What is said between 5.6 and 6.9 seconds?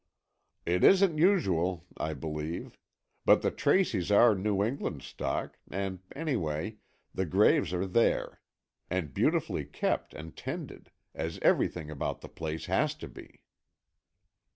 and, anyway,